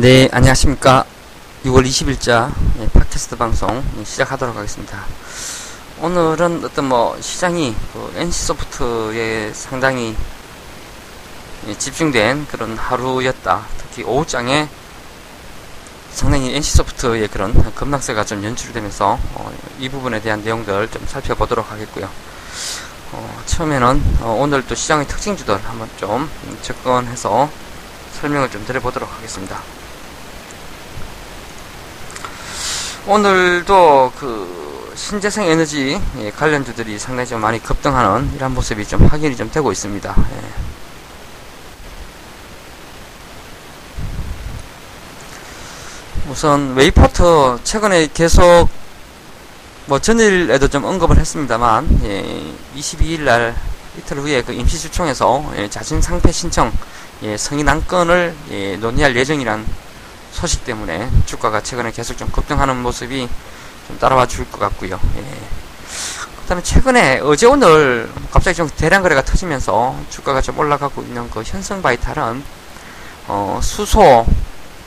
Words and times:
네, 0.00 0.30
안녕하십니까. 0.32 1.04
6월 1.66 1.84
20일자 1.84 2.50
예, 2.80 2.88
팟캐스트 2.88 3.36
방송 3.36 3.84
예, 3.98 4.02
시작하도록 4.02 4.56
하겠습니다. 4.56 5.04
오늘은 6.00 6.64
어떤 6.64 6.86
뭐 6.86 7.20
시장이 7.20 7.76
그 7.92 8.10
NC소프트에 8.16 9.52
상당히 9.52 10.16
예, 11.68 11.74
집중된 11.76 12.46
그런 12.46 12.78
하루였다. 12.78 13.66
특히 13.76 14.02
오후장에 14.04 14.70
상당히 16.12 16.54
NC소프트의 16.54 17.28
그런 17.28 17.52
급락세가 17.74 18.24
좀 18.24 18.42
연출되면서 18.42 19.18
어, 19.34 19.52
이 19.78 19.90
부분에 19.90 20.22
대한 20.22 20.42
내용들 20.42 20.88
좀 20.88 21.04
살펴보도록 21.06 21.70
하겠고요. 21.70 22.08
어, 23.12 23.42
처음에는 23.44 24.02
어, 24.22 24.38
오늘 24.40 24.66
또 24.66 24.74
시장의 24.74 25.06
특징주들 25.08 25.58
한번 25.62 25.90
좀 25.98 26.30
접근해서 26.62 27.50
설명을 28.18 28.50
좀 28.50 28.64
드려보도록 28.64 29.12
하겠습니다. 29.14 29.60
오늘도 33.06 34.12
그 34.18 34.92
신재생 34.94 35.44
에너지 35.46 36.00
예, 36.18 36.30
관련주들이 36.30 36.98
상당히 36.98 37.28
좀 37.28 37.40
많이 37.40 37.58
급등하는 37.62 38.30
이런 38.34 38.52
모습이 38.52 38.86
좀 38.86 39.06
확인이 39.06 39.34
좀 39.36 39.50
되고 39.50 39.72
있습니다. 39.72 40.14
예. 40.18 40.70
우선 46.30 46.74
웨이포트 46.74 47.60
최근에 47.64 48.08
계속 48.12 48.68
뭐 49.86 49.98
전일에도 49.98 50.68
좀 50.68 50.84
언급을 50.84 51.18
했습니다만 51.18 52.00
예, 52.04 52.52
22일 52.76 53.22
날 53.22 53.56
이틀 53.98 54.18
후에 54.18 54.42
그 54.42 54.52
임시주총에서 54.52 55.52
예, 55.56 55.70
자진 55.70 56.02
상패 56.02 56.30
신청 56.32 56.70
예, 57.22 57.36
승인 57.36 57.66
안건을 57.66 58.34
예, 58.50 58.76
논의할 58.76 59.16
예정이란 59.16 59.66
소식 60.32 60.64
때문에 60.64 61.10
주가가 61.26 61.62
최근에 61.62 61.90
계속 61.92 62.16
좀 62.16 62.28
급등하는 62.30 62.76
모습이 62.82 63.28
좀 63.86 63.98
따라와 63.98 64.26
줄 64.26 64.44
것 64.50 64.58
같고요. 64.60 64.98
예. 65.16 65.20
그 66.40 66.46
다음에 66.48 66.62
최근에 66.62 67.20
어제 67.20 67.46
오늘 67.46 68.10
갑자기 68.32 68.56
좀 68.56 68.68
대량 68.76 69.02
거래가 69.02 69.22
터지면서 69.22 69.96
주가가 70.10 70.40
좀 70.40 70.58
올라가고 70.58 71.02
있는 71.02 71.28
그 71.30 71.42
현성 71.44 71.80
바이탈은 71.82 72.42
어, 73.28 73.60
수소 73.62 74.26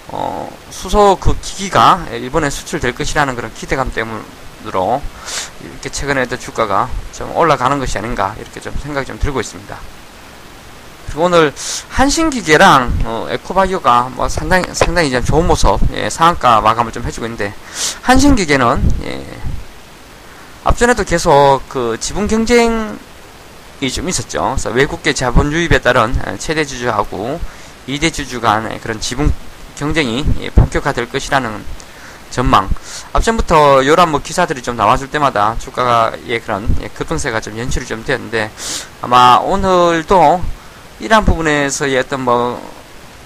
어, 0.10 0.58
수소 0.70 1.18
그 1.20 1.38
기기가 1.42 2.06
일본에 2.12 2.50
수출될 2.50 2.94
것이라는 2.96 3.36
그런 3.36 3.54
기대감 3.54 3.92
때문으로 3.94 5.02
이렇게 5.62 5.90
최근에도 5.90 6.38
주가가 6.38 6.90
좀 7.14 7.36
올라가는 7.36 7.78
것이 7.80 7.98
아닌가 7.98 8.36
이렇게 8.40 8.60
좀 8.60 8.74
생각이 8.82 9.08
좀 9.08 9.18
들고 9.20 9.40
있습니다. 9.40 9.78
그리고 11.14 11.26
오늘 11.26 11.54
한신기계랑 11.90 13.02
어, 13.06 13.28
에코바이오가 13.30 14.10
뭐 14.16 14.28
상당히 14.28 14.66
상당히 14.74 15.10
이제 15.10 15.22
좋은 15.22 15.46
모습 15.46 15.78
예, 15.94 16.10
상한가 16.10 16.60
마감을 16.60 16.92
좀 16.92 17.04
해주고 17.04 17.28
있는데 17.28 17.54
한신기계는 18.02 18.94
예, 19.06 19.24
앞전에도 20.64 21.04
계속 21.04 21.62
그 21.70 21.98
지분 22.00 22.28
경쟁이 22.28 22.98
좀 23.94 24.10
있었죠. 24.10 24.56
그래서 24.56 24.72
외국계 24.72 25.14
자본 25.14 25.52
유입에 25.52 25.80
따른 25.80 26.16
최대 26.40 26.66
주주하고 26.66 27.40
2대 27.88 28.12
주주 28.12 28.42
간의 28.42 28.80
그런 28.82 29.00
지분 29.00 29.32
경쟁이 29.76 30.26
예, 30.42 30.50
본격화될 30.50 31.12
것이라는 31.12 31.64
전망. 32.32 32.68
앞전부터 33.14 33.86
요런 33.86 34.10
뭐 34.10 34.20
기사들이 34.20 34.64
좀 34.64 34.76
나와줄 34.76 35.12
때마다 35.12 35.56
주가가 35.60 36.14
예 36.26 36.40
그런 36.40 36.68
예, 36.82 36.88
급등세가 36.88 37.40
좀 37.40 37.60
연출이 37.60 37.86
좀 37.86 38.04
되었는데 38.04 38.50
아마 39.04 39.36
오늘도 39.36 40.42
이러한 41.04 41.26
부분에서의 41.26 41.98
어떤 41.98 42.22
뭐 42.22 42.62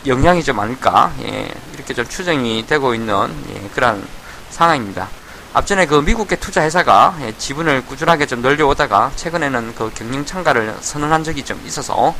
영향이 0.07 0.43
좀 0.43 0.59
아닐까 0.59 1.11
예, 1.21 1.47
이렇게 1.75 1.93
좀 1.93 2.07
추정이 2.07 2.65
되고 2.65 2.95
있는 2.95 3.31
예, 3.53 3.69
그런 3.69 4.03
상황입니다. 4.49 5.07
앞전에 5.53 5.85
그 5.85 6.01
미국계 6.01 6.37
투자 6.37 6.63
회사가 6.63 7.15
예, 7.21 7.37
지분을 7.37 7.85
꾸준하게 7.85 8.25
좀 8.25 8.41
늘려오다가 8.41 9.11
최근에는 9.15 9.75
그 9.75 9.91
경영 9.93 10.25
참가를 10.25 10.75
선언한 10.81 11.23
적이 11.23 11.45
좀 11.45 11.61
있어서 11.67 12.15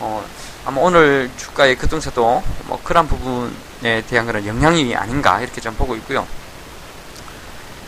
어, 0.00 0.24
아마 0.66 0.80
오늘 0.80 1.30
주가의 1.36 1.78
급등세도 1.78 2.42
뭐 2.64 2.80
그런 2.82 3.06
부분에 3.06 4.02
대한 4.08 4.26
그런 4.26 4.44
영향이 4.44 4.96
아닌가 4.96 5.40
이렇게 5.40 5.60
좀 5.60 5.76
보고 5.76 5.94
있고요. 5.94 6.26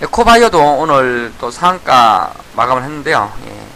에코바이오도 0.00 0.78
오늘 0.78 1.32
또 1.40 1.50
상한가 1.50 2.32
마감을 2.54 2.84
했는데요. 2.84 3.32
예. 3.48 3.73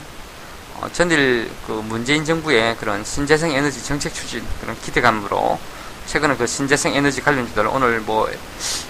어, 0.80 0.88
전일 0.92 1.50
그 1.66 1.72
문재인 1.72 2.24
정부의 2.24 2.76
그런 2.76 3.04
신재생 3.04 3.50
에너지 3.52 3.82
정책 3.82 4.14
추진 4.14 4.44
그런 4.60 4.76
기대감으로 4.80 5.58
최근에 6.06 6.36
그 6.36 6.46
신재생 6.46 6.94
에너지 6.94 7.20
관련 7.20 7.46
주들 7.48 7.66
오늘 7.66 8.00
뭐 8.00 8.30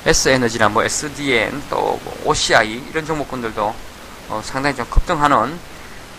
S에너지나 0.07 0.69
뭐 0.69 0.85
SDN 0.85 1.63
또 1.71 1.99
뭐 2.05 2.23
OCI 2.27 2.85
이런 2.91 3.07
종목군들도 3.07 3.75
어, 4.29 4.43
상당히 4.45 4.77
좀 4.77 4.87
급등하는 4.91 5.59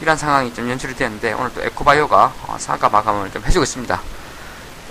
이런 0.02 0.18
상황이 0.18 0.54
좀 0.54 0.70
연출이 0.70 0.96
되는데 0.96 1.34
오늘 1.34 1.54
또 1.54 1.62
에코바이오가 1.62 2.34
어, 2.48 2.58
상가 2.60 2.90
마감을 2.90 3.32
좀 3.32 3.44
해주고 3.46 3.64
있습니다. 3.64 4.02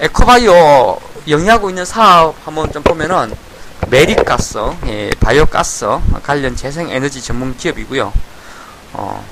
에코바이오 0.01 1.01
영위하고 1.29 1.71
있는 1.71 1.85
사업 1.85 2.37
한번 2.47 2.71
좀 2.73 2.83
보면은 2.83 3.35
매립가스, 3.91 4.59
예, 4.87 5.11
바이오가스 5.19 5.87
관련 6.23 6.55
재생에너지 6.55 7.23
전문 7.23 7.57
기업이고요. 7.57 8.13
어, 8.93 9.25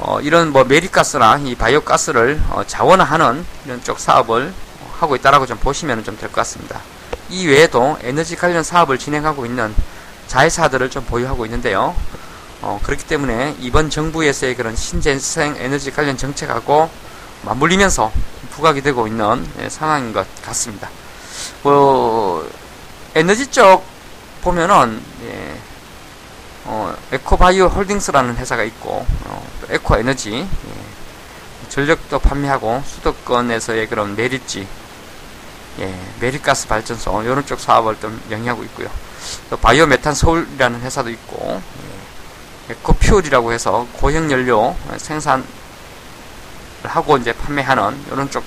어, 0.00 0.20
이런 0.20 0.50
뭐 0.52 0.64
매립가스나 0.64 1.38
이 1.44 1.54
바이오가스를 1.54 2.40
어, 2.50 2.62
자원화하는 2.66 3.44
이런 3.66 3.82
쪽 3.84 3.98
사업을 4.00 4.52
하고 5.00 5.16
있다라고 5.16 5.46
좀 5.46 5.58
보시면 5.58 6.04
좀 6.04 6.16
될 6.16 6.28
것 6.28 6.36
같습니다. 6.36 6.80
이 7.28 7.46
외에도 7.46 7.96
에너지 8.02 8.36
관련 8.36 8.62
사업을 8.62 8.98
진행하고 8.98 9.46
있는 9.46 9.74
자회사들을 10.26 10.90
좀 10.90 11.04
보유하고 11.04 11.44
있는데요. 11.46 11.94
어, 12.62 12.80
그렇기 12.82 13.04
때문에 13.04 13.56
이번 13.60 13.88
정부에서의 13.90 14.54
그런 14.56 14.74
신재생 14.76 15.56
에너지 15.58 15.90
관련 15.90 16.16
정책하고 16.16 16.90
맞물리면서 17.42 18.12
부각이 18.52 18.82
되고 18.82 19.06
있는 19.06 19.46
예, 19.62 19.68
상황인 19.68 20.12
것 20.12 20.26
같습니다. 20.42 20.90
뭐 21.62 22.46
에너지 23.14 23.46
쪽 23.46 23.82
보면은 24.42 25.00
예, 25.24 25.28
어, 25.28 25.39
에코바이오 27.12 27.66
홀딩스라는 27.66 28.36
회사가 28.36 28.62
있고 28.64 29.04
어, 29.24 29.50
에코 29.68 29.96
에너지 29.96 30.32
예, 30.32 31.68
전력도 31.68 32.20
판매하고 32.20 32.82
수도권에서의 32.86 33.88
그런 33.88 34.14
매립지 34.14 34.66
예, 35.80 35.94
매립가스 36.20 36.68
발전소 36.68 37.22
이런 37.22 37.44
쪽 37.46 37.58
사업을 37.58 37.98
좀 38.00 38.20
영위하고 38.30 38.62
있고요. 38.64 38.88
또 39.50 39.56
바이오 39.56 39.86
메탄 39.86 40.14
서울이라는 40.14 40.80
회사도 40.82 41.10
있고 41.10 41.60
예, 42.68 42.72
에코퓨얼이라고 42.74 43.52
해서 43.52 43.88
고형 43.94 44.30
연료 44.30 44.76
생산을 44.96 45.44
하고 46.84 47.16
이제 47.16 47.32
판매하는 47.32 48.04
이런 48.12 48.30
쪽 48.30 48.44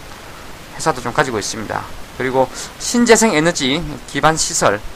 회사도 0.76 1.02
좀 1.02 1.12
가지고 1.12 1.38
있습니다. 1.38 1.84
그리고 2.18 2.48
신재생 2.80 3.34
에너지 3.34 3.84
기반 4.08 4.38
시설 4.38 4.76
예, 4.76 4.93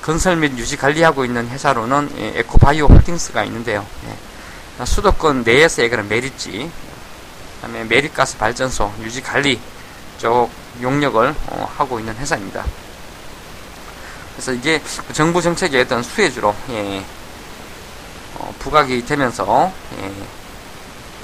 건설 0.00 0.36
및 0.36 0.56
유지 0.56 0.76
관리하고 0.76 1.24
있는 1.24 1.48
회사로는 1.48 2.10
예, 2.18 2.38
에코바이오 2.38 2.86
홀딩스가 2.86 3.44
있는데요. 3.44 3.86
예, 4.06 4.84
수도권 4.84 5.42
내에서의 5.42 5.90
그런 5.90 6.08
매립지, 6.08 6.70
그다음에 7.56 7.84
매립가스 7.84 8.38
발전소 8.38 8.92
유지 9.02 9.22
관리 9.22 9.60
쪽 10.18 10.50
용역을 10.80 11.34
어, 11.48 11.72
하고 11.76 11.98
있는 11.98 12.14
회사입니다. 12.16 12.64
그래서 14.34 14.52
이게 14.52 14.82
정부 15.12 15.42
정책의 15.42 15.82
어떤 15.82 16.02
수혜주로 16.02 16.54
예, 16.70 17.04
어, 18.34 18.54
부각이 18.58 19.04
되면서 19.04 19.72
예, 20.00 20.12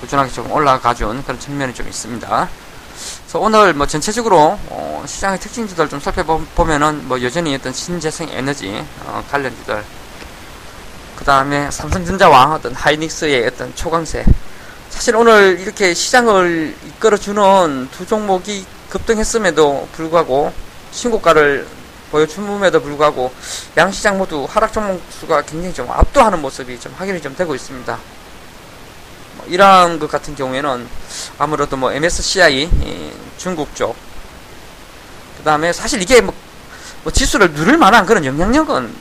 꾸준하게 0.00 0.30
조금 0.30 0.52
올라가준 0.52 1.22
그런 1.22 1.41
측면이 1.41 1.72
좀 1.74 1.88
있습니다. 1.88 2.48
그래서 3.32 3.47
오늘 3.47 3.72
뭐 3.72 3.87
전체적으로 3.87 4.59
어 4.69 5.04
시장의 5.06 5.41
특징주들 5.41 5.88
좀 5.88 5.98
살펴보면은 5.98 7.09
뭐 7.09 7.22
여전히 7.22 7.54
어떤 7.54 7.72
신재생 7.72 8.28
에너지 8.28 8.84
어 9.06 9.24
관련주들 9.30 9.83
그 11.16 11.24
다음에 11.24 11.71
삼성전자와 11.71 12.56
어떤 12.56 12.74
하이닉스의 12.74 13.47
어떤 13.47 13.74
초강세 13.74 14.27
사실 14.91 15.16
오늘 15.16 15.59
이렇게 15.60 15.95
시장을 15.95 16.77
이끌어주는 16.89 17.89
두 17.91 18.06
종목이 18.06 18.66
급등했음에도 18.91 19.89
불구하고 19.92 20.53
신고가를 20.91 21.66
보여줌에도 22.10 22.83
불구하고 22.83 23.33
양시장 23.78 24.18
모두 24.18 24.47
하락 24.47 24.74
종목 24.74 25.01
수가 25.09 25.41
굉장히 25.41 25.72
좀 25.72 25.91
압도하는 25.91 26.42
모습이 26.42 26.78
좀 26.78 26.95
확인이 26.98 27.22
좀 27.22 27.34
되고 27.34 27.54
있습니다. 27.54 27.98
뭐 29.36 29.47
이러한 29.47 29.98
것 29.98 30.10
같은 30.10 30.34
경우에는 30.34 30.86
아무래도 31.39 31.78
뭐 31.78 31.91
MSCI 31.92 33.22
중국 33.42 33.74
쪽, 33.74 33.97
그 35.36 35.42
다음에 35.42 35.72
사실 35.72 36.00
이게 36.00 36.21
뭐, 36.21 36.33
뭐, 37.03 37.12
지수를 37.12 37.50
누를 37.50 37.77
만한 37.77 38.06
그런 38.06 38.24
영향력은 38.24 38.94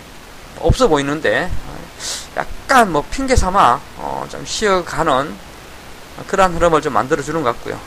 없어 0.61 0.88
보이는데, 0.88 1.51
약간 2.35 2.91
뭐 2.91 3.05
핑계 3.11 3.35
삼아, 3.35 3.79
어, 3.97 4.25
좀 4.31 4.43
쉬어가는 4.43 5.35
그러한 6.25 6.55
흐름을 6.55 6.81
좀 6.81 6.93
만들어주는 6.93 7.43
것 7.43 7.55
같고요. 7.55 7.79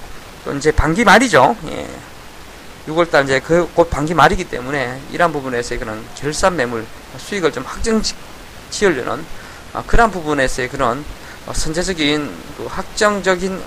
또 0.44 0.54
이제 0.54 0.70
반기 0.70 1.04
말이죠. 1.04 1.56
예. 1.70 1.88
6월달 2.86 3.24
이제 3.24 3.40
그 3.40 3.66
곧 3.74 3.90
반기 3.90 4.14
말이기 4.14 4.44
때문에 4.44 5.00
이러한 5.10 5.32
부분에서의 5.32 5.80
그런 5.80 6.04
결산 6.14 6.54
매물 6.54 6.86
수익을 7.18 7.50
좀 7.50 7.64
확정 7.64 8.00
지으려는 8.70 9.24
어, 9.72 9.82
그러한 9.86 10.12
부분에서의 10.12 10.68
그런 10.68 11.04
어, 11.46 11.52
선제적인 11.52 12.30
그 12.58 12.66
확정적인 12.66 13.60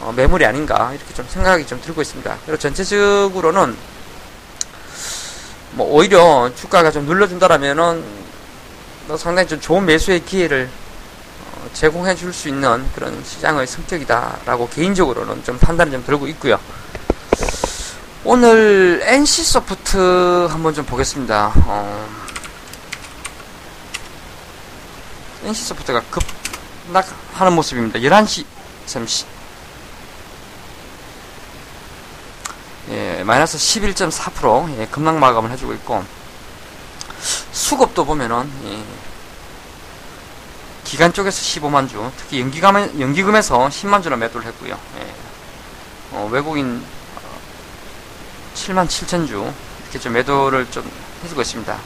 어, 0.00 0.12
매물이 0.14 0.44
아닌가 0.44 0.92
이렇게 0.92 1.14
좀 1.14 1.26
생각이 1.28 1.66
좀 1.66 1.80
들고 1.80 2.02
있습니다. 2.02 2.36
그리고 2.44 2.58
전체적으로는 2.58 3.76
뭐 5.72 5.86
오히려 5.90 6.50
주가가 6.54 6.90
좀 6.90 7.04
눌러준다라면은 7.06 8.04
뭐 9.06 9.16
상당히 9.16 9.48
좀 9.48 9.60
좋은 9.60 9.84
매수의 9.84 10.24
기회를 10.24 10.68
어, 11.54 11.68
제공해 11.72 12.14
줄 12.14 12.32
수 12.32 12.48
있는 12.48 12.84
그런 12.94 13.22
시장의 13.24 13.66
성격이다라고 13.66 14.68
개인적으로는 14.68 15.44
좀 15.44 15.58
판단을 15.58 15.92
좀 15.92 16.04
들고 16.04 16.26
있고요. 16.28 16.58
오늘 18.24 19.02
NC 19.04 19.42
소프트 19.44 20.46
한번 20.50 20.72
좀 20.74 20.84
보겠습니다. 20.86 21.52
어, 21.66 22.08
NC 25.44 25.64
소프트가 25.64 26.02
급락하는 26.86 27.52
모습입니다. 27.52 27.98
11시 27.98 28.46
30 28.86 29.33
마이너스 33.24 33.56
11.4% 33.58 34.78
예, 34.78 34.86
급락 34.86 35.16
마감을 35.18 35.50
해주고 35.52 35.72
있고 35.74 36.04
수급도 37.52 38.04
보면은 38.04 38.50
예, 38.66 38.82
기간 40.84 41.12
쪽에서 41.12 41.40
15만 41.40 41.88
주, 41.88 42.10
특히 42.16 42.40
연기금 42.40 43.00
연기금에서 43.00 43.68
10만 43.68 44.02
주나 44.02 44.16
매도를 44.16 44.46
했고요. 44.46 44.78
예, 44.98 45.14
어, 46.12 46.28
외국인 46.30 46.84
7만 48.54 48.86
7천 48.86 49.26
주 49.26 49.52
이렇게 49.82 49.98
좀 49.98 50.12
매도를 50.12 50.70
좀 50.70 50.90
해주고 51.24 51.40
있습니다. 51.40 51.78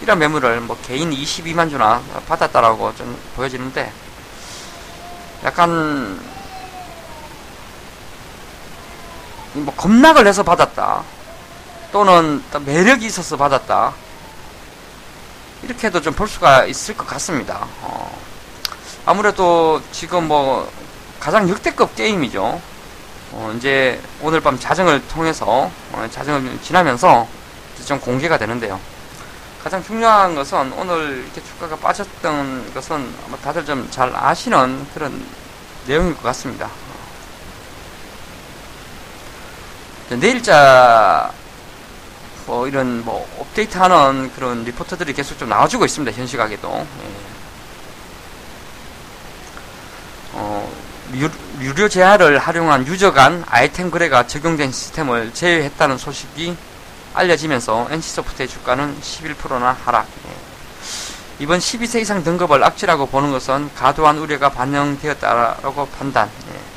이런 0.00 0.18
매물을 0.18 0.60
뭐 0.62 0.76
개인 0.82 1.10
22만 1.10 1.70
주나 1.70 2.02
받았다라고 2.26 2.94
좀 2.96 3.16
보여지는데 3.36 3.92
약간 5.44 6.31
뭐 9.54 9.74
겁락을 9.74 10.26
해서 10.26 10.42
받았다. 10.42 11.02
또는 11.92 12.42
매력이 12.64 13.06
있어서 13.06 13.36
받았다. 13.36 13.92
이렇게도 15.62 16.00
좀 16.00 16.14
볼 16.14 16.26
수가 16.28 16.64
있을 16.64 16.96
것 16.96 17.06
같습니다. 17.06 17.66
어, 17.82 18.18
아무래도 19.06 19.80
지금 19.92 20.26
뭐 20.28 20.70
가장 21.20 21.48
역대급 21.48 21.94
게임이죠. 21.94 22.60
어, 23.32 23.54
이제 23.56 24.00
오늘 24.20 24.40
밤 24.40 24.58
자정을 24.58 25.06
통해서 25.08 25.70
어, 25.92 26.08
자정을 26.10 26.58
지나면서 26.62 27.26
좀 27.84 27.98
공개가 28.00 28.38
되는데요. 28.38 28.78
가장 29.62 29.82
중요한 29.84 30.34
것은 30.34 30.72
오늘 30.72 31.22
이렇게 31.24 31.40
주가가 31.42 31.76
빠졌던 31.76 32.72
것은 32.74 33.14
다들 33.42 33.64
좀 33.64 33.88
잘 33.90 34.12
아시는 34.14 34.86
그런 34.94 35.24
내용일 35.86 36.14
것 36.14 36.22
같습니다. 36.24 36.68
내일자 40.20 41.30
뭐 42.46 42.66
이런 42.66 43.04
뭐 43.04 43.26
업데이트하는 43.38 44.32
그런 44.34 44.64
리포터들이 44.64 45.12
계속 45.12 45.38
좀 45.38 45.48
나와주고 45.48 45.84
있습니다. 45.84 46.16
현 46.16 46.26
시각에도. 46.26 46.86
예. 47.02 47.32
어, 50.34 50.68
유 51.14 51.30
료 51.74 51.88
제한을 51.88 52.38
활용한 52.38 52.86
유저 52.86 53.12
간 53.12 53.44
아이템 53.46 53.90
거래가 53.90 54.26
적용된 54.26 54.72
시스템을 54.72 55.32
제외했다는 55.34 55.98
소식이 55.98 56.56
알려지면서 57.14 57.88
NC소프트의 57.90 58.48
주가는 58.48 58.98
11%나 59.00 59.76
하락. 59.84 60.06
예. 60.26 60.32
이번 61.38 61.58
12세 61.60 62.00
이상 62.00 62.24
등급을 62.24 62.64
악취라고 62.64 63.06
보는 63.06 63.30
것은 63.30 63.70
과도한 63.74 64.18
우려가 64.18 64.48
반영되었다라고 64.48 65.86
판단. 65.98 66.30
예. 66.54 66.71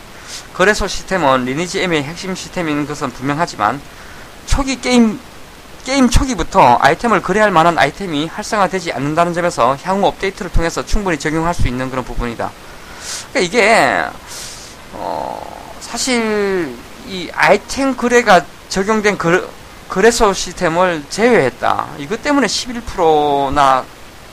거래소 0.55 0.87
시스템은 0.87 1.43
리니지 1.43 1.81
M의 1.81 2.03
핵심 2.03 2.33
시스템인 2.33 2.87
것은 2.87 3.11
분명하지만 3.11 3.81
초기 4.45 4.79
게임 4.79 5.19
게임 5.83 6.09
초기부터 6.09 6.77
아이템을 6.79 7.21
거래할 7.21 7.51
만한 7.51 7.77
아이템이 7.77 8.27
활성화되지 8.27 8.93
않는다는 8.93 9.33
점에서 9.33 9.77
향후 9.83 10.07
업데이트를 10.07 10.49
통해서 10.51 10.83
충분히 10.85 11.19
적용할 11.19 11.53
수 11.53 11.67
있는 11.67 11.89
그런 11.89 12.05
부분이다. 12.05 12.49
그러니까 13.33 13.39
이게 13.41 14.05
어 14.93 15.77
사실 15.81 16.73
이 17.05 17.29
아이템 17.33 17.97
거래가 17.97 18.45
적용된 18.69 19.17
거, 19.17 19.47
거래소 19.89 20.31
시스템을 20.31 21.03
제외했다. 21.09 21.87
이것 21.97 22.23
때문에 22.23 22.47
11%나 22.47 23.83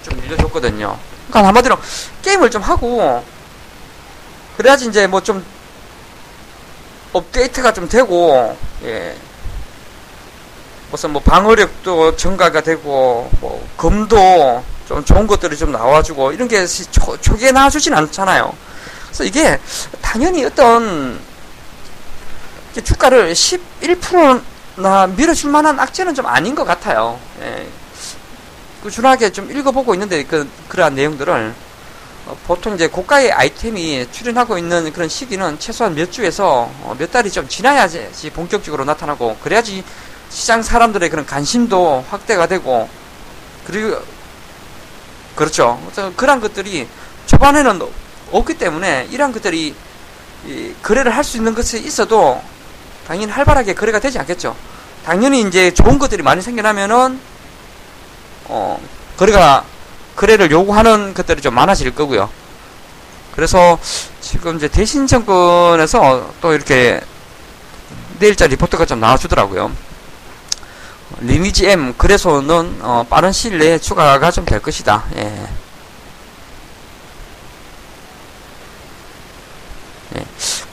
좀 0.05 0.21
밀려줬거든요. 0.21 0.97
그러니까 1.29 1.49
한마디로 1.49 1.77
게임을 2.23 2.51
좀 2.53 2.63
하고 2.63 3.25
그래야지 4.57 4.87
이제 4.87 5.09
뭐 5.09 5.21
좀 5.21 5.45
업데이트가 7.13 7.73
좀 7.73 7.89
되고 7.89 8.57
예. 8.85 9.15
무슨 10.91 11.11
뭐 11.11 11.23
방어력도 11.23 12.17
증가가 12.17 12.61
되고 12.61 13.31
뭐 13.41 13.67
검도 13.77 14.63
좀 14.87 15.05
좋은 15.05 15.27
것들이 15.27 15.57
좀 15.57 15.73
나와주고 15.73 16.33
이런 16.33 16.49
게 16.49 16.67
초, 16.67 17.17
초기에 17.19 17.51
나와주진 17.53 17.95
않잖아요. 17.95 18.55
그래서 19.07 19.25
이게 19.25 19.59
당연히 20.01 20.45
어떤 20.45 21.19
주가를 22.83 23.33
11%나 23.33 25.07
밀어줄 25.07 25.51
만한 25.51 25.79
악재는 25.79 26.15
좀 26.15 26.27
아닌 26.27 26.55
것 26.55 26.65
같아요. 26.65 27.19
예. 27.43 27.67
꾸준하게 28.83 29.31
좀 29.31 29.51
읽어보고 29.51 29.95
있는데 29.95 30.25
그 30.25 30.49
그러한 30.69 30.95
내용들을 30.95 31.55
어, 32.27 32.37
보통 32.47 32.75
이제 32.75 32.87
고가의 32.87 33.33
아이템이 33.33 34.07
출현하고 34.13 34.59
있는 34.59 34.93
그런 34.93 35.09
시기는 35.09 35.59
최소한 35.59 35.95
몇 35.95 36.13
주에서 36.13 36.71
어, 36.83 36.95
몇 36.99 37.11
달이 37.11 37.31
좀 37.31 37.49
지나야지 37.49 38.31
본격적으로 38.31 38.85
나타나고 38.85 39.37
그래야지 39.43 39.83
시장 40.31 40.63
사람들의 40.63 41.11
그런 41.11 41.27
관심도 41.27 42.05
확대가 42.09 42.47
되고 42.47 42.89
그리고 43.67 44.01
그렇죠. 45.37 45.81
그런 46.17 46.41
것들이 46.41 46.87
초반에는 47.27 47.81
없기 48.33 48.55
때문에 48.55 49.09
이러한 49.11 49.33
것들이 49.33 49.75
거래를 50.83 51.15
할 51.15 51.25
수 51.25 51.37
있는 51.37 51.55
것이 51.55 51.79
있어도 51.79 52.43
당연히 53.07 53.33
활발하게 53.33 53.75
거래가 53.75 53.99
되지 54.01 54.19
않겠죠. 54.19 54.57
당연히 55.05 55.41
이제 55.43 55.73
좋은 55.73 55.99
것들이 55.99 56.23
많이 56.23 56.43
생겨나면은 56.43 57.19
어 58.47 58.81
거래가 59.17 59.65
거래를 60.17 60.51
요구하는 60.51 61.15
것들이 61.15 61.41
좀 61.41 61.55
많아질 61.55 61.95
거고요. 61.95 62.29
그래서 63.35 63.79
지금 64.21 64.57
이제 64.57 64.69
대신 64.69 65.07
정권에서 65.07 66.33
또 66.41 66.53
이렇게 66.53 67.01
내일자 68.19 68.47
리포트가 68.47 68.87
좀 68.87 69.01
나와주더라고요. 69.01 69.73
리니지 71.21 71.69
M 71.69 71.95
그래서는 71.97 72.79
어, 72.81 73.05
빠른 73.09 73.33
시일 73.33 73.59
내에 73.59 73.79
추가가 73.79 74.31
좀 74.31 74.45
될 74.45 74.61
것이다. 74.61 75.05
예. 75.17 75.21
예. 75.21 75.62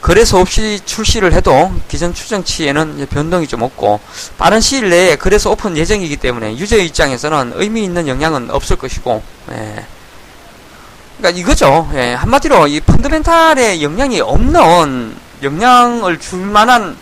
거래소 0.09 0.39
없이 0.39 0.79
출시를 0.85 1.33
해도 1.33 1.71
기존 1.87 2.15
추정치에는 2.15 3.05
변동이 3.11 3.45
좀 3.45 3.61
없고 3.61 3.99
빠른 4.39 4.59
시일 4.59 4.89
내에 4.89 5.17
거래소 5.17 5.51
오픈 5.51 5.77
예정이기 5.77 6.17
때문에 6.17 6.57
유저 6.57 6.77
입장에서는 6.77 7.51
의미 7.53 7.83
있는 7.83 8.07
영향은 8.07 8.49
없을 8.49 8.75
것이고 8.75 9.21
예. 9.51 9.85
그러니까 11.19 11.39
이거죠. 11.39 11.91
예. 11.93 12.15
한마디로 12.15 12.65
이 12.69 12.79
펀드멘탈에 12.79 13.83
영향이 13.83 14.19
없는 14.21 15.15
영향을 15.43 16.19
줄 16.19 16.39
만한 16.39 16.97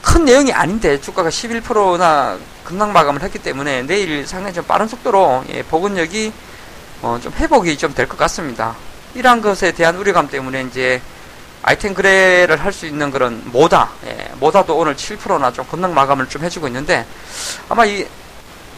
큰 0.00 0.24
내용이 0.26 0.52
아닌데 0.52 1.00
주가가 1.00 1.28
11%나 1.28 2.38
급락 2.62 2.92
마감을 2.92 3.20
했기 3.20 3.40
때문에 3.40 3.82
내일 3.82 4.24
상당히 4.28 4.54
좀 4.54 4.62
빠른 4.62 4.86
속도로 4.86 5.42
예, 5.52 5.64
보건력이 5.64 6.32
어, 7.02 7.18
좀 7.20 7.32
회복이 7.32 7.76
좀 7.78 7.94
될 7.94 8.06
것 8.06 8.16
같습니다. 8.16 8.76
이러한 9.16 9.42
것에 9.42 9.72
대한 9.72 9.96
우려감 9.96 10.28
때문에 10.28 10.62
이제 10.70 11.02
아이템 11.66 11.94
거래를 11.94 12.62
할 12.62 12.72
수 12.72 12.84
있는 12.86 13.10
그런 13.10 13.40
모다, 13.46 13.88
예, 14.06 14.30
모다도 14.38 14.76
오늘 14.76 14.94
7%나 14.94 15.50
좀 15.50 15.64
급락 15.66 15.92
마감을 15.92 16.28
좀 16.28 16.42
해주고 16.44 16.66
있는데 16.66 17.06
아마 17.70 17.86
이 17.86 18.06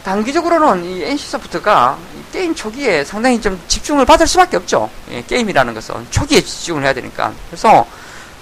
단기적으로는 0.05 0.85
이 0.85 1.03
NC소프트가 1.03 1.97
게임 2.31 2.55
초기에 2.55 3.03
상당히 3.03 3.41
좀 3.41 3.61
집중을 3.67 4.05
받을 4.05 4.25
수밖에 4.25 4.55
없죠. 4.55 4.89
예, 5.11 5.21
게임이라는 5.21 5.73
것은 5.73 6.07
초기에 6.11 6.39
집중을 6.39 6.83
해야 6.83 6.93
되니까. 6.93 7.33
그래서 7.49 7.85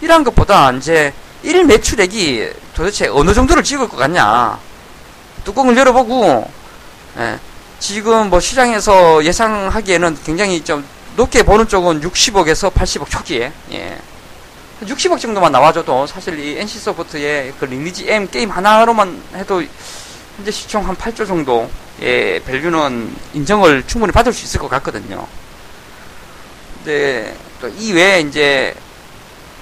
이러한 0.02 0.24
것보다 0.24 0.72
이제 0.74 1.12
1 1.42 1.66
매출액이 1.66 2.52
도대체 2.76 3.08
어느 3.08 3.34
정도를 3.34 3.64
찍을 3.64 3.88
것 3.90 3.98
같냐. 3.98 4.60
뚜껑을 5.44 5.76
열어보고, 5.76 6.52
예, 7.18 7.40
지금 7.80 8.30
뭐 8.30 8.40
시장에서 8.40 9.24
예상하기에는 9.24 10.20
굉장히 10.24 10.64
좀 10.64 10.86
높게 11.16 11.42
보는 11.42 11.68
쪽은 11.68 12.02
60억에서 12.02 12.72
80억 12.74 13.10
초기에, 13.10 13.52
예. 13.72 13.98
60억 14.86 15.20
정도만 15.20 15.52
나와줘도 15.52 16.08
사실 16.08 16.40
이 16.40 16.58
NC 16.60 16.80
소프트의 16.80 17.54
그 17.60 17.66
리니지 17.66 18.10
M 18.10 18.30
게임 18.30 18.50
하나로만 18.50 19.22
해도 19.36 19.64
현재 20.38 20.52
시총 20.52 20.88
한 20.88 20.96
8조 20.96 21.28
정도의 21.28 22.42
밸류는 22.46 23.16
인정을 23.34 23.84
충분히 23.88 24.12
받을 24.12 24.34
수 24.34 24.46
있을 24.46 24.60
것 24.60 24.70
같거든요. 24.70 25.28
근데 26.84 27.36
또 27.62 27.70
이 27.70 27.94
외에 27.94 28.20
이제 28.22 28.76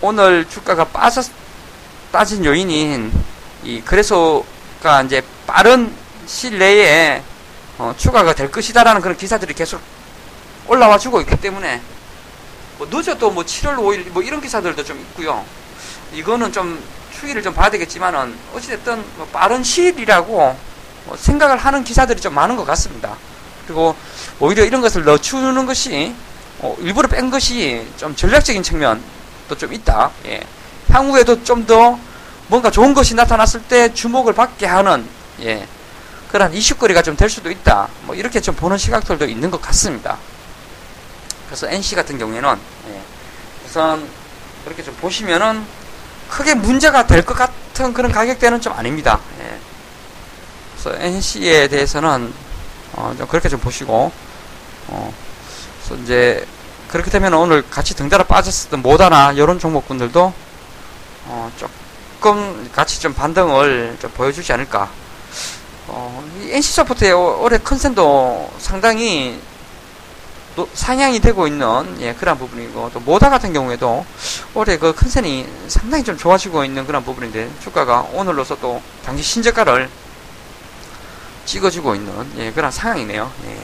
오늘 0.01 0.47
주가가 0.49 0.85
빠졌 0.85 1.25
따진 2.11 2.43
요인인 2.43 3.11
이 3.63 3.81
그래서가 3.81 5.03
이제 5.05 5.21
빠른 5.47 5.93
시일 6.25 6.59
내에 6.59 7.21
어, 7.77 7.93
추가가 7.97 8.33
될 8.33 8.51
것이다라는 8.51 9.01
그런 9.01 9.15
기사들이 9.17 9.53
계속 9.53 9.79
올라와 10.67 10.97
주고 10.97 11.21
있기 11.21 11.35
때문에 11.37 11.81
뭐 12.77 12.87
늦어도 12.89 13.31
뭐 13.31 13.43
7월 13.43 13.75
5일 13.77 14.09
뭐 14.09 14.21
이런 14.23 14.41
기사들도 14.41 14.83
좀 14.83 14.99
있고요. 14.99 15.43
이거는 16.13 16.51
좀 16.51 16.81
추이를 17.19 17.41
좀 17.41 17.53
봐야 17.53 17.69
되겠지만은 17.69 18.35
어찌됐든 18.55 19.03
뭐 19.17 19.27
빠른 19.27 19.63
시일이라고 19.63 20.57
뭐 21.05 21.17
생각을 21.17 21.57
하는 21.57 21.83
기사들이 21.83 22.21
좀 22.21 22.33
많은 22.33 22.55
것 22.55 22.65
같습니다. 22.65 23.15
그리고 23.65 23.95
오히려 24.39 24.63
이런 24.65 24.81
것을 24.81 25.03
넣어주는 25.05 25.65
것이 25.65 26.13
어, 26.59 26.75
일부러 26.79 27.07
뺀 27.07 27.29
것이 27.29 27.85
좀 27.97 28.15
전략적인 28.15 28.61
측면도 28.63 29.57
좀 29.57 29.73
있다. 29.73 30.11
예. 30.25 30.41
향후에도 30.89 31.43
좀 31.43 31.65
더 31.65 31.97
뭔가 32.47 32.69
좋은 32.69 32.93
것이 32.93 33.15
나타났을 33.15 33.63
때 33.63 33.93
주목을 33.93 34.33
받게 34.33 34.65
하는 34.65 35.07
예. 35.41 35.65
그런 36.31 36.53
이슈거리가 36.53 37.01
좀 37.01 37.15
될 37.15 37.29
수도 37.29 37.49
있다. 37.49 37.87
뭐 38.03 38.15
이렇게 38.15 38.41
좀 38.41 38.55
보는 38.55 38.77
시각들도 38.77 39.25
있는 39.25 39.49
것 39.49 39.61
같습니다. 39.61 40.17
그래서 41.53 41.67
NC 41.69 41.93
같은 41.93 42.17
경우에는 42.17 42.57
예. 42.89 43.01
우선 43.63 44.09
그렇게 44.65 44.81
좀 44.81 44.95
보시면은 44.95 45.63
크게 46.27 46.55
문제가 46.55 47.05
될 47.05 47.23
것 47.23 47.35
같은 47.37 47.93
그런 47.93 48.11
가격대는 48.11 48.59
좀 48.59 48.73
아닙니다. 48.73 49.19
예. 49.39 49.59
그래서 50.71 50.99
NC에 50.99 51.67
대해서는 51.67 52.33
어, 52.93 53.13
좀 53.15 53.27
그렇게 53.27 53.49
좀 53.49 53.59
보시고 53.59 54.11
어, 54.87 55.13
그래서 55.77 56.01
이제 56.01 56.43
그렇게 56.87 57.11
되면 57.11 57.35
오늘 57.35 57.61
같이 57.69 57.93
등달아 57.93 58.23
빠졌었던 58.23 58.81
모다나 58.81 59.33
이런 59.33 59.59
종목군들도 59.59 60.33
어, 61.25 61.51
조금 61.55 62.67
같이 62.73 62.99
좀 62.99 63.13
반등을 63.13 63.97
좀 64.01 64.09
보여주지 64.15 64.51
않을까. 64.53 64.89
어, 65.85 66.27
이 66.41 66.51
NC소프트의 66.51 67.11
올해 67.13 67.59
컨센도 67.59 68.51
상당히 68.57 69.39
상향이 70.73 71.19
되고 71.19 71.47
있는 71.47 71.97
예, 72.01 72.13
그런 72.13 72.37
부분이고 72.37 72.91
또 72.93 72.99
모다 72.99 73.29
같은 73.29 73.53
경우에도 73.53 74.05
올해 74.53 74.77
그 74.77 74.93
컨센이 74.93 75.47
상당히 75.67 76.03
좀 76.03 76.17
좋아지고 76.17 76.63
있는 76.63 76.85
그런 76.85 77.03
부분인데 77.03 77.49
주가가 77.61 78.01
오늘로서 78.13 78.57
또 78.59 78.81
장기 79.03 79.23
신저가를 79.23 79.89
찍어주고 81.45 81.95
있는 81.95 82.31
예, 82.37 82.51
그런 82.51 82.71
상황이네요. 82.71 83.31
예. 83.45 83.57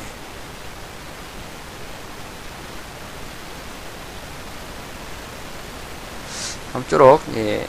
아무쪼록 6.74 7.22
예, 7.36 7.68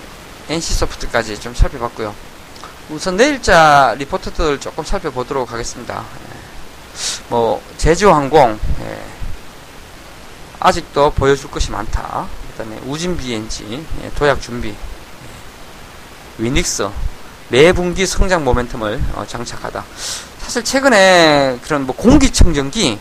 NC소프트까지 0.48 1.40
좀 1.40 1.54
살펴봤고요. 1.54 2.14
우선 2.90 3.16
내일자 3.16 3.94
리포트들 3.98 4.58
조금 4.60 4.84
살펴보도록 4.84 5.52
하겠습니다. 5.52 6.04
예. 7.30 7.34
뭐 7.34 7.62
제주항공 7.76 8.58
예, 8.82 9.02
아직도 10.58 11.12
보여줄 11.12 11.50
것이 11.50 11.70
많다. 11.70 12.26
그다음에 12.52 12.80
우진 12.86 13.16
BNG 13.16 13.86
예, 14.02 14.10
도약 14.16 14.40
준비 14.40 14.68
예, 14.68 14.74
위닉스 16.38 16.88
매분기 17.48 18.06
성장 18.06 18.44
모멘텀을 18.44 19.00
어, 19.14 19.24
장착하다. 19.26 19.84
사실 20.38 20.64
최근에 20.64 21.58
그런 21.62 21.86
뭐 21.86 21.94
공기청정기 21.94 22.98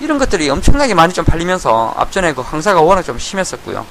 이런 0.00 0.18
것들이 0.18 0.50
엄청나게 0.50 0.94
많이 0.94 1.12
좀 1.12 1.24
팔리면서 1.24 1.94
앞전에 1.96 2.34
그 2.34 2.40
황사가 2.40 2.80
워낙 2.80 3.02
좀 3.02 3.18
심했었고요. 3.18 3.86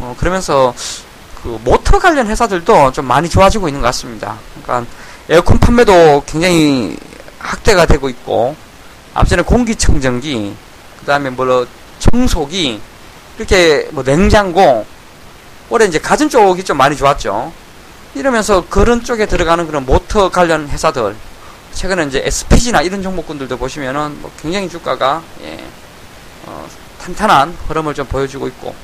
어, 0.00 0.16
그러면서 0.18 0.74
그 1.42 1.58
모터 1.64 1.98
관련 1.98 2.28
회사들도 2.28 2.92
좀 2.92 3.04
많이 3.04 3.28
좋아지고 3.28 3.68
있는 3.68 3.80
것 3.80 3.86
같습니다. 3.88 4.38
그러니까 4.62 4.90
에어컨 5.28 5.58
판매도 5.58 6.24
굉장히 6.26 6.96
확대가 7.42 7.86
되고 7.86 8.08
있고 8.08 8.56
앞전에 9.14 9.42
공기청정기 9.42 10.54
그 11.00 11.06
다음에 11.06 11.30
뭐 11.30 11.66
청소기 11.98 12.80
이렇게 13.36 13.88
뭐 13.92 14.02
냉장고 14.02 14.86
올해 15.70 15.86
이제 15.86 15.98
가전 15.98 16.28
쪽이 16.28 16.64
좀 16.64 16.76
많이 16.76 16.96
좋았죠. 16.96 17.52
이러면서 18.14 18.64
그런 18.68 19.02
쪽에 19.02 19.26
들어가는 19.26 19.66
그런 19.66 19.86
모터 19.86 20.28
관련 20.28 20.68
회사들 20.68 21.16
최근에 21.72 22.04
이제 22.04 22.22
SPG나 22.24 22.82
이런 22.82 23.02
종목군들도 23.02 23.56
보시면은 23.56 24.20
뭐 24.20 24.30
굉장히 24.40 24.68
주가가 24.68 25.22
예, 25.42 25.58
어, 26.44 26.68
탄탄한 27.00 27.56
흐름을 27.68 27.94
좀 27.94 28.06
보여주고 28.06 28.46
있고 28.48 28.74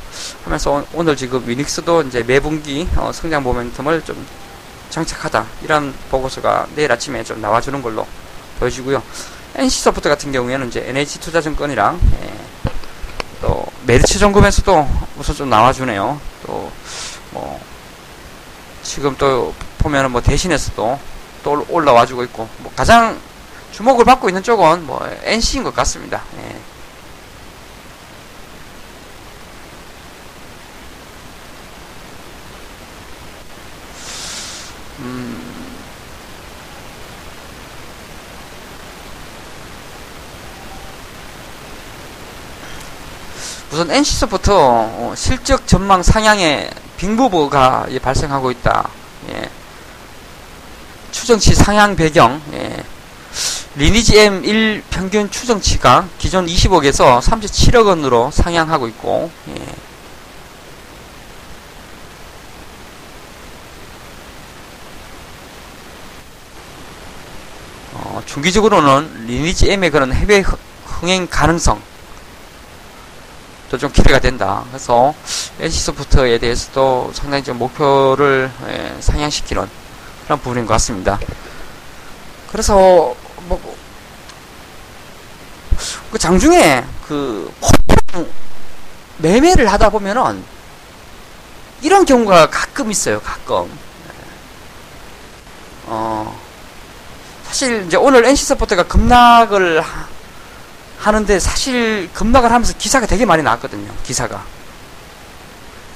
하면서 0.45 0.85
오, 0.95 1.03
늘 1.03 1.15
지금 1.15 1.43
위닉스도 1.47 2.03
이제 2.03 2.23
매분기 2.23 2.89
어, 2.97 3.11
성장 3.13 3.45
모멘텀을 3.45 4.05
좀 4.07 4.27
장착하다 4.89 5.45
이런 5.63 5.95
보고서가 6.11 6.67
내일 6.75 6.91
아침에 6.91 7.23
좀 7.23 7.43
나와주는 7.43 7.83
걸로 7.83 8.07
보여지고요. 8.59 9.03
NC소프트 9.55 10.09
같은 10.09 10.33
경우에는 10.33 10.69
이제 10.69 10.85
NH투자증권이랑 10.89 12.01
예, 12.23 12.33
또 13.41 13.65
메리츠 13.87 14.19
정금에서도 14.19 14.89
우선 15.19 15.35
좀 15.37 15.51
나와주네요. 15.51 16.21
또 16.47 16.71
뭐 17.31 17.61
지금 18.83 19.15
또 19.19 19.55
보면은 19.79 20.11
뭐 20.11 20.21
대신해서도 20.21 20.99
또 21.43 21.67
올라와주고 21.69 22.25
있고 22.25 22.49
뭐 22.59 22.73
가장 22.75 23.19
주목을 23.73 24.05
받고 24.05 24.29
있는 24.29 24.43
쪽은 24.43 24.87
뭐 24.87 25.07
NC인 25.23 25.63
것 25.63 25.75
같습니다. 25.75 26.23
예. 26.39 26.57
우선 43.71 43.91
NC서부터 43.91 44.55
어, 44.57 45.15
실적 45.15 45.67
전망 45.67 46.03
상향의 46.03 46.71
빙부보가 46.97 47.87
예, 47.91 47.99
발생하고 47.99 48.51
있다. 48.51 48.89
예. 49.31 49.51
추정치 51.11 51.55
상향 51.55 51.95
배경 51.95 52.41
예. 52.55 52.83
리니지 53.77 54.15
M1 54.15 54.83
평균 54.89 55.31
추정치가 55.31 56.09
기존 56.19 56.47
20억에서 56.47 57.21
37억 57.21 57.87
원으로 57.87 58.31
상향하고 58.33 58.89
있고 58.89 59.31
예. 59.51 59.63
어, 67.93 68.23
중기적으로는 68.25 69.27
리니지 69.27 69.71
M의 69.73 69.91
그런 69.91 70.13
해외 70.15 70.43
흥행 70.87 71.27
가능성 71.29 71.83
또 73.71 73.77
좀 73.77 73.93
기대가 73.93 74.19
된다. 74.19 74.65
그래서 74.71 75.15
NC소프트에 75.61 76.39
대해서도 76.39 77.11
상당히 77.15 77.45
좀 77.45 77.59
목표를 77.59 78.51
예, 78.69 78.97
상향시키는 79.01 79.69
그런 80.25 80.41
부분인 80.41 80.67
것 80.67 80.73
같습니다. 80.75 81.19
그래서 82.51 83.15
뭐 83.49 83.79
그 86.11 86.19
장중에 86.19 86.85
그 87.07 87.53
매매를 89.19 89.71
하다 89.71 89.91
보면은 89.91 90.43
이런 91.83 92.05
경우가 92.05 92.51
가끔 92.51 92.91
있어요. 92.91 93.21
가끔. 93.21 93.71
어 95.87 96.39
사실 97.47 97.85
이제 97.87 97.97
오늘 97.97 98.25
NC소프트가 98.25 98.85
급락을 98.85 99.83
하는데 100.99 101.39
사실 101.39 102.11
급락을 102.13 102.51
하면서 102.51 102.75
기사가 102.77 103.07
되게 103.07 103.25
많이 103.25 103.43
나왔거든요. 103.43 103.91
기사가. 104.05 104.43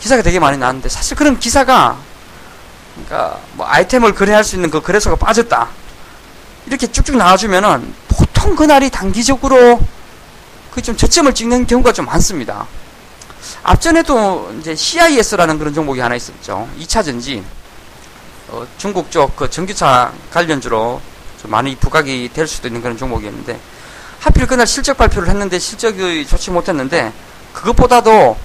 기사가 0.01 0.23
되게 0.23 0.39
많이 0.39 0.59
나왔는데 0.59 0.89
사실 0.89 1.17
그런 1.17 1.39
기사가 1.39 1.97
그러니까 2.95 3.39
뭐 3.55 3.67
아이템을 3.67 4.15
거래할 4.15 4.45
수 4.45 4.57
있는 4.57 4.71
그 4.71 4.81
거래소가 4.81 5.17
빠졌다. 5.17 5.69
이렇게 6.67 6.87
쭉쭉 6.87 7.17
나와주면은 7.17 7.95
보통 8.09 8.55
그날이 8.55 8.91
단기적으로 8.91 9.81
그 10.73 10.81
좀 10.81 10.97
저점을 10.97 11.35
찍는 11.35 11.67
경우가 11.67 11.93
좀 11.93 12.07
많습니다. 12.07 12.67
앞전에도 13.63 14.55
이제 14.59 14.75
CIS라는 14.75 15.59
그런 15.59 15.75
종목이 15.75 16.01
하나 16.01 16.15
있었죠. 16.15 16.69
2차 16.81 17.05
전지. 17.05 17.43
어, 18.49 18.67
중국 18.79 19.11
쪽 19.11 19.35
그 19.37 19.49
전기차 19.51 20.13
관련주로 20.33 21.01
좀 21.41 21.51
많이 21.51 21.75
부각이 21.77 22.31
될 22.33 22.47
수도 22.47 22.69
있는 22.69 22.81
그런 22.83 22.97
종목이었는데 22.97 23.59
하필 24.23 24.47
그날 24.47 24.67
실적 24.67 24.97
발표를 24.97 25.29
했는데 25.29 25.59
실적이 25.59 26.27
좋지 26.27 26.51
못했는데 26.51 27.13
그것보다도 27.53 28.37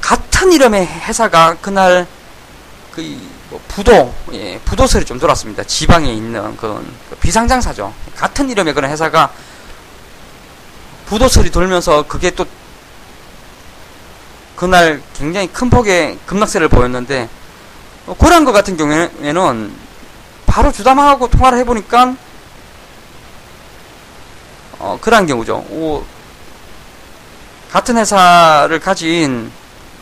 같은 0.00 0.52
이름의 0.52 0.86
회사가 0.86 1.56
그날 1.60 2.06
그 2.94 3.36
뭐 3.50 3.60
부도 3.68 4.12
예, 4.32 4.58
부도설이 4.64 5.04
좀 5.04 5.18
돌았습니다. 5.18 5.62
지방에 5.64 6.12
있는 6.12 6.56
그 6.56 6.84
비상장사죠. 7.20 7.92
같은 8.16 8.50
이름의 8.50 8.74
그런 8.74 8.90
회사가 8.90 9.30
부도설이 11.06 11.50
돌면서 11.50 12.02
그게 12.02 12.30
또 12.32 12.44
그날 14.56 15.00
굉장히 15.16 15.46
큰 15.48 15.70
폭의 15.70 16.18
급락세를 16.26 16.68
보였는데 16.68 17.28
어, 18.06 18.14
고란거 18.14 18.52
같은 18.52 18.76
경우에는 18.76 19.72
바로 20.46 20.72
주담하고 20.72 21.28
통화를 21.28 21.58
해보니까 21.58 22.16
어, 24.86 24.98
그런 25.00 25.26
경우죠. 25.26 25.56
오, 25.70 26.04
같은 27.72 27.96
회사를 27.96 28.78
가진 28.78 29.50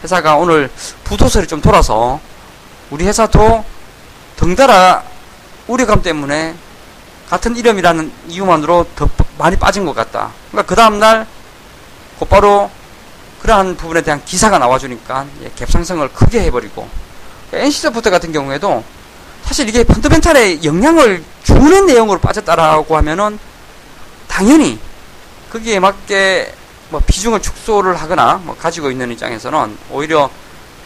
회사가 0.03 0.37
오늘 0.37 0.71
부도설이 1.05 1.47
좀 1.47 1.63
돌아서 1.63 2.21
우리 2.91 3.07
회사도 3.07 3.65
덩달아 4.37 5.03
우려감 5.67 6.03
때문에 6.03 6.55
같은 7.31 7.57
이름이라는 7.57 8.13
이유만으로 8.29 8.87
더 8.95 9.09
많이 9.39 9.57
빠진 9.57 9.87
것 9.87 9.95
같다. 9.95 10.33
그러니까 10.51 10.69
그 10.69 10.77
다음날 10.77 11.27
곧바로 12.19 12.71
그러한 13.41 13.77
부분에 13.77 14.03
대한 14.03 14.23
기사가 14.23 14.59
나와주니까 14.59 15.25
예, 15.43 15.49
갭상승을 15.49 16.13
크게 16.13 16.43
해버리고 16.43 16.87
NC소프트 17.55 18.11
같은 18.11 18.33
경우에도 18.33 18.85
사실 19.45 19.67
이게 19.67 19.83
펀더멘탈에 19.83 20.63
영향을 20.63 21.25
주는 21.43 21.87
내용으로 21.87 22.21
빠졌다라고 22.21 22.97
하면은 22.99 23.39
당연히 24.35 24.81
거기에 25.53 25.79
맞게 25.79 26.53
뭐 26.89 27.01
비중을 27.07 27.41
축소를 27.41 27.95
하거나 27.95 28.41
뭐 28.43 28.57
가지고 28.57 28.91
있는 28.91 29.13
입장에서는 29.13 29.79
오히려 29.93 30.29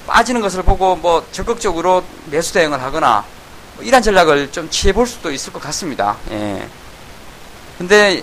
빠지는 0.06 0.42
것을 0.42 0.62
보고 0.62 0.96
뭐 0.96 1.26
적극적으로 1.32 2.04
매수 2.26 2.52
대응을 2.52 2.82
하거나 2.82 3.24
뭐 3.76 3.84
이런 3.86 4.02
전략을 4.02 4.52
좀 4.52 4.68
취해 4.68 4.92
볼 4.92 5.06
수도 5.06 5.32
있을 5.32 5.50
것 5.50 5.62
같습니다. 5.62 6.18
예. 6.30 6.68
근데 7.78 8.22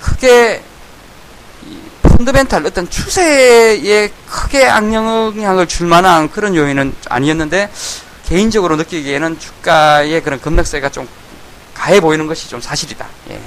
크게 0.00 0.62
펀드멘탈 2.02 2.64
어떤 2.64 2.88
추세에 2.88 4.08
크게 4.28 4.68
악영향을 4.68 5.66
줄 5.66 5.88
만한 5.88 6.30
그런 6.30 6.54
요인은 6.54 6.94
아니었는데 7.08 7.72
개인적으로 8.28 8.76
느끼기에는 8.76 9.36
주가의 9.36 10.22
그런 10.22 10.40
급락세가 10.40 10.90
좀 10.90 11.08
가해 11.74 12.00
보이는 12.00 12.28
것이 12.28 12.48
좀 12.48 12.60
사실이다. 12.60 13.04
예. 13.30 13.40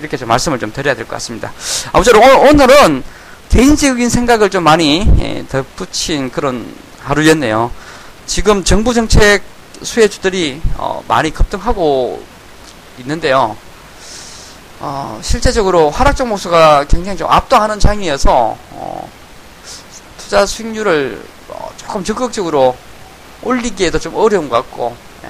이렇게 0.00 0.16
좀 0.16 0.28
말씀을 0.28 0.58
좀 0.58 0.72
드려야 0.72 0.94
될 0.94 1.04
것 1.06 1.12
같습니다. 1.16 1.52
아무쪼록 1.92 2.22
오늘은 2.48 3.02
개인적인 3.48 4.08
생각을 4.10 4.50
좀 4.50 4.64
많이 4.64 5.10
예, 5.20 5.44
덧붙인 5.48 6.30
그런 6.30 6.66
하루였네요. 7.00 7.70
지금 8.26 8.64
정부 8.64 8.92
정책 8.92 9.42
수혜주들이 9.82 10.60
어, 10.76 11.02
많이 11.06 11.30
급등하고 11.30 12.22
있는데요. 12.98 13.56
어, 14.80 15.18
실제적으로 15.22 15.90
하락 15.90 16.16
종목수가 16.16 16.84
굉장히 16.88 17.16
좀 17.16 17.30
압도하는 17.30 17.78
장이어서 17.78 18.56
어, 18.72 19.10
투자 20.18 20.44
수익률을 20.44 21.22
어, 21.48 21.70
조금 21.76 22.02
적극적으로 22.04 22.76
올리기에도 23.42 23.98
좀 23.98 24.14
어려운 24.16 24.48
것 24.48 24.56
같고 24.56 24.96
예, 25.24 25.28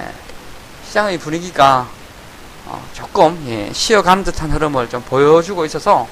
시장의 0.87 1.19
분위기가 1.19 1.87
어, 2.69 2.85
조금 2.93 3.41
예, 3.47 3.71
쉬어가는 3.73 4.23
듯한 4.25 4.51
흐름을 4.51 4.89
좀 4.89 5.01
보여주고 5.03 5.65
있어서 5.65 6.07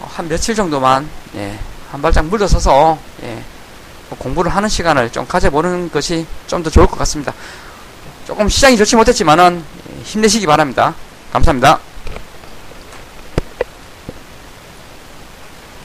어, 0.00 0.08
한 0.08 0.28
며칠 0.28 0.54
정도만 0.54 1.08
예, 1.34 1.58
한 1.90 2.00
발짝 2.00 2.24
물러서서 2.26 2.98
예, 3.24 3.42
뭐 4.08 4.18
공부를 4.18 4.54
하는 4.54 4.68
시간을 4.68 5.10
좀 5.10 5.26
가져보는 5.26 5.90
것이 5.90 6.24
좀 6.46 6.62
더 6.62 6.70
좋을 6.70 6.86
것 6.86 6.96
같습니다. 7.00 7.32
조금 8.26 8.48
시장이 8.48 8.76
좋지 8.76 8.96
못했지만은 8.96 9.62
예, 9.90 10.02
힘내시기 10.02 10.46
바랍니다. 10.46 10.94
감사합니다. 11.32 11.80